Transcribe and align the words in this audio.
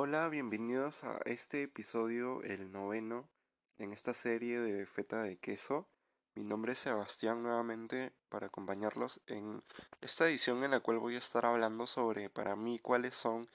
Hola, 0.00 0.28
bienvenidos 0.28 1.02
a 1.02 1.18
este 1.24 1.64
episodio, 1.64 2.40
el 2.44 2.70
noveno, 2.70 3.28
en 3.78 3.92
esta 3.92 4.14
serie 4.14 4.60
de 4.60 4.86
Feta 4.86 5.24
de 5.24 5.38
Queso. 5.38 5.88
Mi 6.36 6.44
nombre 6.44 6.74
es 6.74 6.78
Sebastián 6.78 7.42
nuevamente 7.42 8.12
para 8.28 8.46
acompañarlos 8.46 9.20
en 9.26 9.60
esta 10.00 10.28
edición 10.28 10.62
en 10.62 10.70
la 10.70 10.78
cual 10.78 11.00
voy 11.00 11.16
a 11.16 11.18
estar 11.18 11.44
hablando 11.44 11.88
sobre 11.88 12.30
para 12.30 12.54
mí 12.54 12.78
cuáles 12.78 13.16
son 13.16 13.50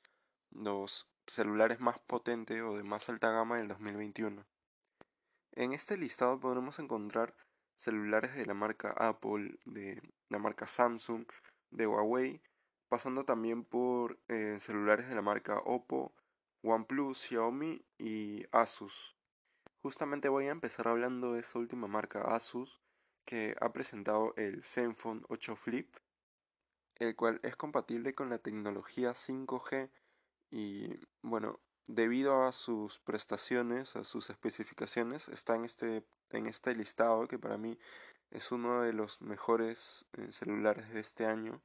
los 0.52 1.08
celulares 1.28 1.79
más 1.79 2.02
potentes 2.02 2.62
o 2.62 2.75
de 2.75 2.84
más 2.84 3.07
alta 3.07 3.32
gama 3.32 3.55
del 3.55 3.70
2021. 3.70 4.46
En 5.54 5.71
este 5.71 5.96
listado 5.96 6.41
podremos 6.41 6.78
encontrar 6.80 7.34
celulares 7.78 8.36
de 8.36 8.46
la 8.46 8.54
marca 8.54 8.89
Apple, 8.98 9.60
de 9.64 10.02
la 10.28 10.39
marca 10.39 10.68
Samsung, 10.68 11.23
de 11.71 11.88
Huawei, 11.88 12.41
pasando 12.89 13.23
también 13.23 13.64
por 13.64 14.20
eh, 14.28 14.57
celulares 14.60 15.07
de 15.07 15.16
la 15.16 15.21
marca 15.21 15.57
Oppo, 15.60 16.14
OnePlus, 16.64 17.18
Xiaomi 17.18 17.85
y 17.98 18.45
Asus. 18.52 19.16
Justamente 19.81 20.30
voy 20.30 20.48
a 20.48 20.52
empezar 20.52 20.88
hablando 20.88 21.34
de 21.34 21.41
esta 21.41 21.59
última 21.59 21.88
marca 21.88 22.22
Asus 22.22 22.81
que 23.26 23.55
ha 23.59 23.73
presentado 23.73 24.34
el 24.38 24.63
Zenfone 24.63 25.23
8 25.27 25.55
Flip, 25.58 25.95
el 26.95 27.16
cual 27.16 27.41
es 27.44 27.58
compatible 27.58 28.16
con 28.16 28.30
la 28.30 28.38
tecnología 28.38 29.12
5G 29.12 29.89
y 30.52 30.89
bueno, 31.22 31.59
debido 31.88 32.45
a 32.45 32.53
sus 32.53 33.00
prestaciones, 33.00 33.98
a 33.98 34.05
sus 34.05 34.30
especificaciones, 34.30 35.27
está 35.27 35.55
en 35.55 35.66
este, 35.66 36.05
en 36.30 36.45
este 36.48 36.75
listado 36.75 37.27
que 37.27 37.39
para 37.39 37.58
mí 37.58 37.77
es 38.31 38.52
uno 38.53 38.81
de 38.81 38.94
los 38.94 39.22
mejores 39.22 40.05
eh, 40.14 40.31
celulares 40.31 40.94
de 40.94 41.02
este 41.02 41.25
año 41.25 41.61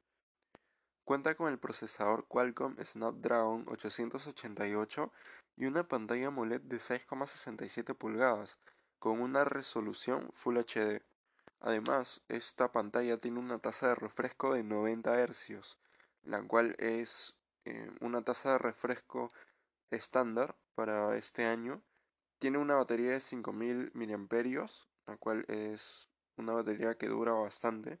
Cuenta 1.09 1.33
con 1.33 1.51
el 1.51 1.57
procesador 1.57 2.27
Qualcomm 2.27 2.75
Snapdragon 2.85 3.65
888 3.67 5.11
y 5.57 5.65
una 5.65 5.87
pantalla 5.87 6.27
AMOLED 6.27 6.61
de 6.61 6.77
6,67 6.77 7.95
pulgadas 7.95 8.59
con 8.99 9.19
una 9.19 9.43
resolución 9.43 10.29
Full 10.35 10.59
HD. 10.59 11.01
Además, 11.61 12.21
esta 12.27 12.71
pantalla 12.71 13.17
tiene 13.17 13.39
una 13.39 13.57
tasa 13.57 13.87
de 13.87 13.95
refresco 13.95 14.53
de 14.53 14.63
90 14.63 15.25
Hz, 15.25 15.79
la 16.25 16.43
cual 16.43 16.75
es 16.77 17.33
eh, 17.65 17.89
una 18.01 18.21
tasa 18.21 18.51
de 18.51 18.57
refresco 18.59 19.31
estándar 19.89 20.55
para 20.75 21.17
este 21.17 21.47
año. 21.47 21.81
Tiene 22.37 22.59
una 22.59 22.75
batería 22.75 23.13
de 23.13 23.19
5000 23.19 23.91
mAh, 23.95 24.67
la 25.07 25.17
cual 25.17 25.43
es 25.47 26.07
una 26.37 26.53
batería 26.53 26.93
que 26.93 27.07
dura 27.07 27.31
bastante. 27.31 27.99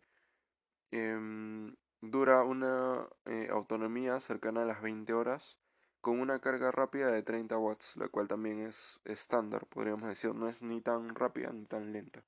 Em, 0.91 1.75
Dura 2.01 2.43
una 2.43 3.09
eh, 3.25 3.49
autonomía 3.51 4.21
cercana 4.21 4.61
a 4.61 4.65
las 4.65 4.81
20 4.81 5.13
horas 5.13 5.59
con 5.99 6.21
una 6.21 6.39
carga 6.39 6.71
rápida 6.71 7.11
de 7.11 7.23
30 7.23 7.57
watts, 7.57 7.97
la 7.97 8.07
cual 8.07 8.29
también 8.29 8.61
es 8.61 9.01
estándar, 9.03 9.65
podríamos 9.67 10.07
decir, 10.07 10.33
no 10.33 10.47
es 10.47 10.63
ni 10.63 10.79
tan 10.79 11.13
rápida 11.13 11.51
ni 11.51 11.65
tan 11.65 11.91
lenta. 11.91 12.23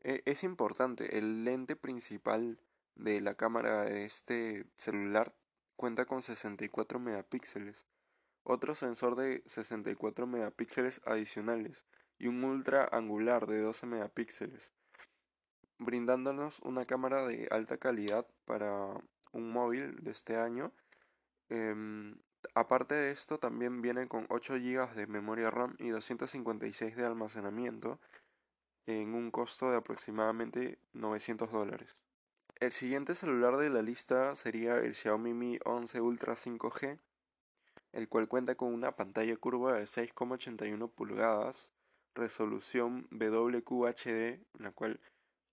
E, 0.00 0.22
es 0.26 0.42
importante, 0.42 1.16
el 1.16 1.44
lente 1.44 1.76
principal 1.76 2.58
de 2.96 3.20
la 3.20 3.36
cámara 3.36 3.84
de 3.84 4.04
este 4.04 4.66
celular 4.78 5.32
cuenta 5.76 6.04
con 6.04 6.20
64 6.20 6.98
megapíxeles, 6.98 7.86
otro 8.42 8.74
sensor 8.74 9.14
de 9.14 9.44
64 9.46 10.26
megapíxeles 10.26 11.00
adicionales 11.06 11.86
y 12.18 12.26
un 12.26 12.42
ultra 12.42 12.88
angular 12.90 13.46
de 13.46 13.60
12 13.60 13.86
megapíxeles 13.86 14.74
brindándonos 15.78 16.60
una 16.60 16.84
cámara 16.84 17.26
de 17.26 17.48
alta 17.50 17.76
calidad 17.78 18.26
para 18.44 18.94
un 19.32 19.50
móvil 19.50 19.96
de 20.02 20.10
este 20.12 20.36
año. 20.36 20.72
Em, 21.48 22.16
aparte 22.54 22.94
de 22.94 23.10
esto, 23.10 23.38
también 23.38 23.82
viene 23.82 24.08
con 24.08 24.26
8 24.28 24.54
GB 24.54 24.94
de 24.94 25.06
memoria 25.06 25.50
RAM 25.50 25.76
y 25.78 25.88
256 25.88 26.96
de 26.96 27.04
almacenamiento 27.04 28.00
en 28.86 29.14
un 29.14 29.30
costo 29.30 29.70
de 29.70 29.78
aproximadamente 29.78 30.78
900 30.92 31.50
dólares. 31.50 31.94
El 32.60 32.72
siguiente 32.72 33.14
celular 33.14 33.56
de 33.56 33.70
la 33.70 33.82
lista 33.82 34.34
sería 34.36 34.78
el 34.78 34.94
Xiaomi 34.94 35.34
Mi 35.34 35.58
11 35.64 36.00
Ultra 36.00 36.34
5G, 36.34 36.98
el 37.92 38.08
cual 38.08 38.28
cuenta 38.28 38.54
con 38.54 38.72
una 38.72 38.94
pantalla 38.96 39.36
curva 39.36 39.74
de 39.74 39.84
6,81 39.84 40.90
pulgadas, 40.90 41.72
resolución 42.14 43.08
WQHD, 43.10 44.40
la 44.60 44.70
cual 44.72 45.00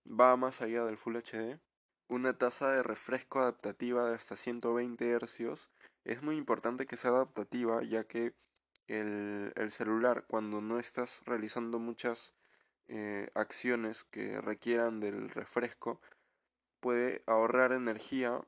va 0.05 0.35
más 0.37 0.61
allá 0.61 0.85
del 0.85 0.97
Full 0.97 1.17
HD. 1.17 1.59
Una 2.07 2.37
tasa 2.37 2.71
de 2.71 2.83
refresco 2.83 3.39
adaptativa 3.39 4.09
de 4.09 4.15
hasta 4.15 4.35
120 4.35 5.17
Hz 5.19 5.69
es 6.03 6.21
muy 6.21 6.35
importante 6.35 6.85
que 6.85 6.97
sea 6.97 7.11
adaptativa 7.11 7.83
ya 7.83 8.03
que 8.03 8.35
el, 8.87 9.53
celular 9.69 10.25
cuando 10.27 10.61
no 10.61 10.79
estás 10.79 11.21
realizando 11.25 11.79
muchas 11.79 12.33
eh, 12.87 13.29
acciones 13.35 14.03
que 14.03 14.41
requieran 14.41 14.99
del 14.99 15.29
refresco 15.29 16.01
puede 16.81 17.23
ahorrar 17.27 17.71
energía 17.71 18.41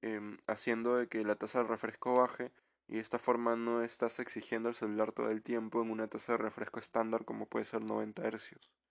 em, 0.00 0.38
haciendo 0.46 1.06
que 1.08 1.24
la 1.24 1.34
tasa 1.34 1.62
de 1.62 1.68
refresco 1.68 2.14
baje 2.16 2.52
y 2.88 2.94
de 2.94 3.00
esta 3.00 3.18
forma 3.18 3.56
no 3.56 3.82
estás 3.82 4.18
exigiendo 4.20 4.68
el 4.70 4.74
celular 4.74 5.12
todo 5.12 5.30
el 5.30 5.42
tiempo 5.42 5.82
en 5.82 5.90
una 5.90 6.08
tasa 6.08 6.32
de 6.32 6.38
refresco 6.38 6.80
estándar 6.80 7.24
como 7.24 7.46
puede 7.46 7.64
ser 7.66 7.82
90 7.82 8.22
Hz. 8.30 8.81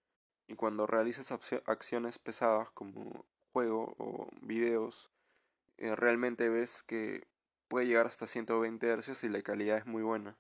Y 0.51 0.55
cuando 0.55 0.85
realizas 0.85 1.31
acciones 1.65 2.19
pesadas 2.19 2.69
como 2.71 3.25
juego 3.53 3.95
o 3.97 4.27
videos, 4.41 5.09
eh, 5.77 5.95
realmente 5.95 6.49
ves 6.49 6.83
que 6.83 7.25
puede 7.69 7.87
llegar 7.87 8.05
hasta 8.05 8.27
120 8.27 8.97
Hz 8.97 9.23
y 9.23 9.29
la 9.29 9.41
calidad 9.43 9.77
es 9.77 9.85
muy 9.85 10.03
buena. 10.03 10.37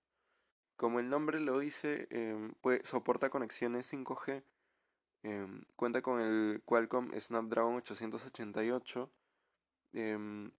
Como 0.75 0.99
el 0.99 1.09
nombre 1.09 1.39
lo 1.39 1.59
dice, 1.59 2.09
em, 2.09 2.53
soporta 2.83 3.29
conexiones 3.29 3.87
5G, 3.87 4.43
em, 5.23 5.63
cuenta 5.77 6.01
con 6.01 6.19
el 6.19 6.61
Qualcomm 6.65 7.17
Snapdragon 7.17 7.75
888, 7.77 9.13
em, 9.93 10.51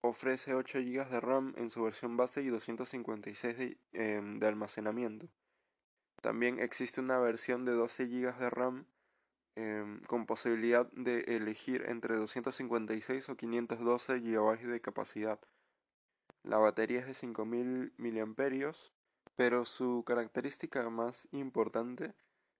ofrece 0.00 0.54
8 0.54 0.78
GB 0.78 1.10
de 1.10 1.20
RAM 1.20 1.52
en 1.58 1.68
su 1.68 1.82
versión 1.82 2.16
base 2.16 2.40
y 2.40 2.48
256 2.48 3.58
de, 3.58 3.78
de 3.92 4.46
almacenamiento. 4.46 5.28
También 6.22 6.58
existe 6.58 7.00
una 7.00 7.18
versión 7.18 7.64
de 7.64 7.72
12 7.72 8.06
GB 8.06 8.38
de 8.38 8.50
RAM 8.50 8.86
em, 9.54 10.00
con 10.02 10.26
posibilidad 10.26 10.90
de 10.92 11.20
elegir 11.20 11.84
entre 11.88 12.16
256 12.16 13.28
o 13.28 13.36
512 13.36 14.20
GB 14.20 14.58
de 14.66 14.80
capacidad. 14.80 15.40
La 16.42 16.58
batería 16.58 17.00
es 17.00 17.06
de 17.06 17.14
5000 17.14 17.92
mAh, 17.98 18.72
pero 19.36 19.64
su 19.64 20.04
característica 20.06 20.88
más 20.90 21.28
importante 21.32 22.14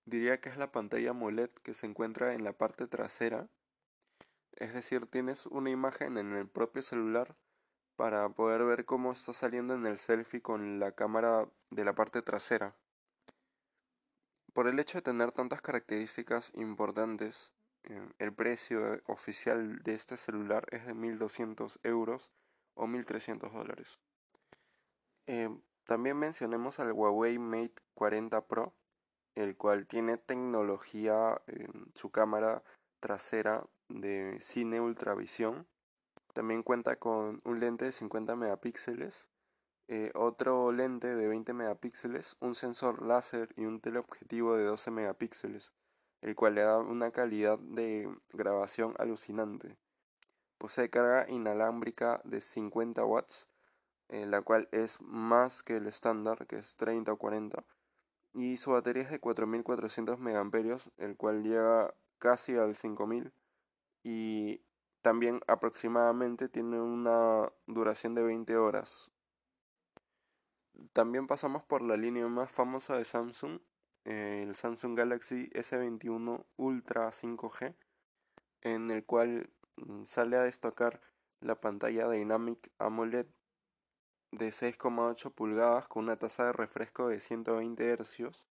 diría 0.04 0.40
que 0.40 0.48
es 0.48 0.56
la 0.56 0.72
pantalla 0.72 1.10
AMOLED 1.10 1.50
que 1.62 1.74
se 1.74 1.86
encuentra 1.86 2.34
en 2.34 2.44
la 2.44 2.52
parte 2.52 2.86
trasera. 2.86 3.48
Es 4.52 4.72
decir, 4.72 5.06
tienes 5.06 5.46
una 5.46 5.70
imagen 5.70 6.16
en 6.18 6.34
el 6.34 6.48
propio 6.48 6.82
celular 6.82 7.36
para 7.96 8.28
poder 8.28 8.64
ver 8.64 8.84
cómo 8.84 9.12
está 9.12 9.32
saliendo 9.32 9.74
en 9.74 9.86
el 9.86 9.98
selfie 9.98 10.42
con 10.42 10.78
la 10.78 10.92
cámara 10.92 11.48
de 11.70 11.84
la 11.84 11.94
parte 11.94 12.22
trasera. 12.22 12.76
Por 14.56 14.68
el 14.68 14.78
hecho 14.78 14.96
de 14.96 15.02
tener 15.02 15.32
tantas 15.32 15.60
características 15.60 16.50
importantes, 16.54 17.52
eh, 17.84 18.08
el 18.18 18.32
precio 18.32 19.02
oficial 19.04 19.82
de 19.82 19.94
este 19.94 20.16
celular 20.16 20.66
es 20.70 20.86
de 20.86 20.94
1.200 20.94 21.78
euros 21.82 22.32
o 22.74 22.86
1.300 22.86 23.52
dólares. 23.52 23.98
Eh, 25.26 25.50
también 25.84 26.16
mencionemos 26.16 26.80
al 26.80 26.92
Huawei 26.92 27.38
Mate 27.38 27.74
40 27.92 28.46
Pro, 28.46 28.72
el 29.34 29.58
cual 29.58 29.86
tiene 29.86 30.16
tecnología 30.16 31.38
en 31.48 31.92
su 31.94 32.10
cámara 32.10 32.62
trasera 32.98 33.62
de 33.90 34.38
cine 34.40 34.80
ultravisión. 34.80 35.66
También 36.32 36.62
cuenta 36.62 36.96
con 36.96 37.40
un 37.44 37.60
lente 37.60 37.84
de 37.84 37.92
50 37.92 38.34
megapíxeles 38.36 39.28
eh, 39.88 40.10
otro 40.14 40.72
lente 40.72 41.14
de 41.14 41.28
20 41.28 41.52
megapíxeles, 41.52 42.36
un 42.40 42.54
sensor 42.54 43.02
láser 43.02 43.54
y 43.56 43.66
un 43.66 43.80
teleobjetivo 43.80 44.56
de 44.56 44.64
12 44.64 44.90
megapíxeles, 44.90 45.72
el 46.22 46.34
cual 46.34 46.56
le 46.56 46.62
da 46.62 46.78
una 46.78 47.12
calidad 47.12 47.58
de 47.58 48.12
grabación 48.32 48.94
alucinante. 48.98 49.76
Posee 50.58 50.90
carga 50.90 51.26
inalámbrica 51.28 52.20
de 52.24 52.40
50 52.40 53.04
watts, 53.04 53.48
eh, 54.08 54.26
la 54.26 54.42
cual 54.42 54.68
es 54.72 55.00
más 55.00 55.62
que 55.62 55.76
el 55.76 55.86
estándar, 55.86 56.46
que 56.46 56.56
es 56.56 56.76
30 56.76 57.12
o 57.12 57.16
40, 57.16 57.64
y 58.34 58.56
su 58.56 58.72
batería 58.72 59.04
es 59.04 59.10
de 59.10 59.20
4400 59.20 60.18
megaamperios, 60.18 60.90
el 60.96 61.16
cual 61.16 61.42
llega 61.42 61.94
casi 62.18 62.56
al 62.56 62.76
5000 62.76 63.32
y 64.02 64.60
también 65.02 65.40
aproximadamente 65.46 66.48
tiene 66.48 66.80
una 66.80 67.52
duración 67.66 68.14
de 68.14 68.22
20 68.22 68.56
horas, 68.56 69.10
también 70.96 71.26
pasamos 71.26 71.62
por 71.62 71.82
la 71.82 71.94
línea 71.94 72.26
más 72.26 72.50
famosa 72.50 72.96
de 72.96 73.04
Samsung, 73.04 73.60
el 74.04 74.56
Samsung 74.56 74.96
Galaxy 74.96 75.50
S21 75.50 76.46
Ultra 76.56 77.10
5G, 77.10 77.74
en 78.62 78.90
el 78.90 79.04
cual 79.04 79.50
mm, 79.76 80.04
sale 80.06 80.38
a 80.38 80.44
destacar 80.44 81.02
la 81.40 81.60
pantalla 81.60 82.08
Dynamic 82.08 82.72
AMOLED 82.78 83.26
de 84.32 84.48
6,8 84.48 85.34
pulgadas 85.34 85.86
con 85.86 86.04
una 86.04 86.18
tasa 86.18 86.46
de 86.46 86.54
refresco 86.54 87.08
de 87.08 87.20
120 87.20 87.98
Hz 87.98 88.46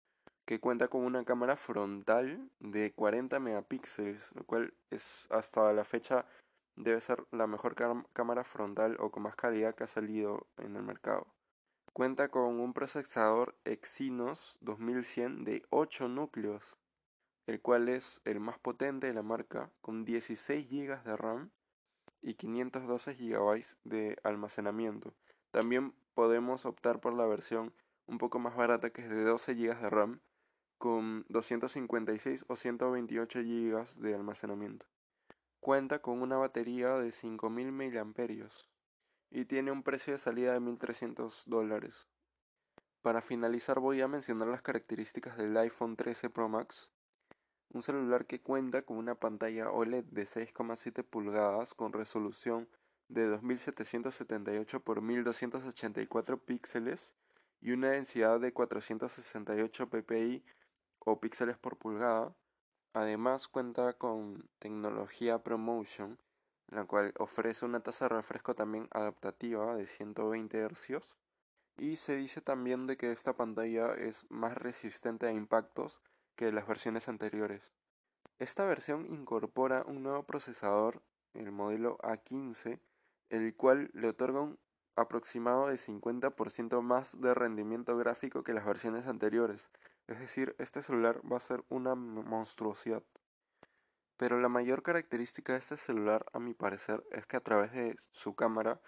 que 0.43 0.59
cuenta 0.59 0.89
con 0.89 1.05
una 1.05 1.23
cámara 1.23 1.55
frontal 1.55 2.51
de 2.59 2.91
40 2.93 3.39
megapíxeles, 3.39 4.35
lo 4.35 4.43
cual 4.43 4.73
es 4.89 5.27
hasta 5.29 5.71
la 5.71 5.85
fecha 5.85 6.25
debe 6.75 6.99
ser 6.99 7.25
la 7.31 7.47
mejor 7.47 7.73
cámara 8.11 8.43
frontal 8.43 8.97
o 8.99 9.11
con 9.11 9.23
más 9.23 9.37
calidad 9.37 9.75
que 9.75 9.85
ha 9.85 9.87
salido 9.87 10.45
en 10.57 10.75
el 10.75 10.83
mercado. 10.83 11.25
Cuenta 11.93 12.29
con 12.29 12.59
un 12.59 12.73
procesador 12.73 13.55
Exynos 13.65 14.57
2100 14.61 15.43
de 15.43 15.61
8 15.69 16.07
núcleos, 16.07 16.79
el 17.45 17.61
cual 17.61 17.87
es 17.87 18.19
el 18.25 18.39
más 18.39 18.57
potente 18.57 19.05
de 19.05 19.13
la 19.13 19.21
marca, 19.21 19.69
con 19.79 20.03
16 20.03 20.67
GB 20.67 21.03
de 21.03 21.15
RAM 21.15 21.51
y 22.19 22.33
512 22.33 23.13
GB 23.13 23.77
de 23.83 24.17
almacenamiento. 24.23 25.13
También 25.51 25.93
podemos 26.15 26.65
optar 26.65 26.99
por 26.99 27.13
la 27.13 27.27
versión 27.27 27.71
un 28.07 28.17
poco 28.17 28.39
más 28.39 28.55
barata 28.55 28.89
que 28.89 29.03
es 29.03 29.09
de 29.09 29.23
12 29.23 29.53
GB 29.53 29.79
de 29.79 29.89
RAM 29.91 30.19
con 30.79 31.27
256 31.29 32.45
o 32.47 32.55
128 32.55 33.39
GB 33.39 33.85
de 33.99 34.15
almacenamiento. 34.15 34.87
Cuenta 35.59 35.99
con 35.99 36.23
una 36.23 36.37
batería 36.37 36.97
de 36.97 37.11
5000 37.11 37.71
mAh 37.71 38.03
y 39.33 39.45
tiene 39.45 39.71
un 39.71 39.81
precio 39.81 40.13
de 40.13 40.19
salida 40.19 40.53
de 40.53 40.59
1300 40.59 41.45
dólares. 41.47 42.07
Para 43.01 43.19
finalizar 43.19 43.79
voy 43.79 43.99
a 43.99 44.07
mencionar 44.07 44.47
las 44.47 44.61
características 44.61 45.37
del 45.37 45.57
iPhone 45.57 45.95
13 45.95 46.29
Pro 46.29 46.47
Max, 46.49 46.91
un 47.69 47.81
celular 47.81 48.27
que 48.27 48.41
cuenta 48.41 48.83
con 48.83 48.97
una 48.97 49.15
pantalla 49.15 49.71
OLED 49.71 50.05
de 50.05 50.23
6,7 50.23 51.03
pulgadas 51.03 51.73
con 51.73 51.93
resolución 51.93 52.69
de 53.07 53.25
2778 53.25 54.77
x 54.77 55.01
1284 55.01 56.37
píxeles 56.37 57.15
y 57.59 57.71
una 57.71 57.89
densidad 57.89 58.39
de 58.39 58.53
468 58.53 59.89
ppi 59.89 60.45
o 60.99 61.19
píxeles 61.19 61.57
por 61.57 61.77
pulgada. 61.77 62.35
Además 62.93 63.47
cuenta 63.47 63.93
con 63.93 64.47
tecnología 64.59 65.41
ProMotion, 65.41 66.19
la 66.73 66.85
cual 66.85 67.13
ofrece 67.19 67.65
una 67.65 67.81
tasa 67.81 68.05
de 68.05 68.15
refresco 68.15 68.55
también 68.55 68.87
adaptativa 68.91 69.75
de 69.75 69.87
120 69.87 70.67
Hz. 70.67 71.17
Y 71.77 71.95
se 71.95 72.15
dice 72.15 72.41
también 72.41 72.87
de 72.87 72.97
que 72.97 73.11
esta 73.11 73.33
pantalla 73.33 73.93
es 73.93 74.25
más 74.29 74.55
resistente 74.57 75.27
a 75.27 75.31
impactos 75.31 76.01
que 76.35 76.51
las 76.51 76.67
versiones 76.67 77.07
anteriores. 77.07 77.73
Esta 78.39 78.65
versión 78.65 79.05
incorpora 79.07 79.83
un 79.87 80.03
nuevo 80.03 80.23
procesador, 80.23 81.01
el 81.33 81.51
modelo 81.51 81.97
A15, 81.99 82.79
el 83.29 83.55
cual 83.55 83.89
le 83.93 84.09
otorga 84.09 84.41
un 84.41 84.59
aproximado 84.95 85.67
de 85.67 85.75
50% 85.75 86.81
más 86.81 87.19
de 87.19 87.33
rendimiento 87.33 87.97
gráfico 87.97 88.43
que 88.43 88.53
las 88.53 88.65
versiones 88.65 89.07
anteriores, 89.07 89.69
es 90.07 90.19
decir, 90.19 90.55
este 90.59 90.81
celular 90.81 91.21
va 91.31 91.37
a 91.37 91.39
ser 91.39 91.63
una 91.69 91.95
monstruosidad. 91.95 93.03
Pero 94.23 94.39
la 94.39 94.47
mayor 94.47 94.83
característica 94.83 95.51
de 95.51 95.59
este 95.59 95.75
celular, 95.75 96.25
a 96.31 96.39
mi 96.39 96.53
parecer, 96.53 97.03
es 97.11 97.27
que 97.27 97.35
a 97.35 97.41
través 97.41 97.73
de 97.73 97.93
su 98.11 98.35
cámara 98.35 98.79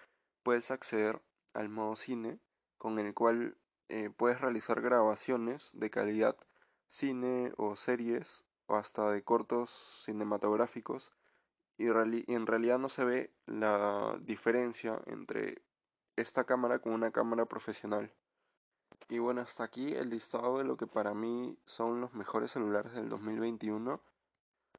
puedes 0.42 0.70
acceder 0.70 1.20
al 1.52 1.68
modo 1.68 1.94
cine, 1.94 2.40
con 2.78 2.98
el 2.98 3.12
cual 3.12 3.58
eh, 3.90 4.08
puedes 4.08 4.40
realizar 4.40 4.80
grabaciones 4.80 5.78
de 5.78 5.90
calidad, 5.90 6.38
cine 6.88 7.52
o 7.58 7.76
series, 7.76 8.46
o 8.64 8.76
hasta 8.76 9.10
de 9.10 9.22
cortos 9.24 9.68
cinematográficos, 10.06 11.12
y 11.76 11.84
en 11.88 12.46
realidad 12.46 12.78
no 12.78 12.88
se 12.88 13.04
ve 13.04 13.30
la 13.44 14.18
diferencia 14.22 15.02
entre 15.04 15.62
esta 16.16 16.44
cámara 16.44 16.78
con 16.78 16.94
una 16.94 17.10
cámara 17.10 17.44
profesional. 17.44 18.10
Y 19.10 19.18
bueno, 19.18 19.42
hasta 19.42 19.64
aquí 19.64 19.92
el 19.92 20.08
listado 20.08 20.56
de 20.56 20.64
lo 20.64 20.78
que 20.78 20.86
para 20.86 21.12
mí 21.12 21.58
son 21.66 22.00
los 22.00 22.14
mejores 22.14 22.52
celulares 22.52 22.94
del 22.94 23.10
2021. 23.10 24.00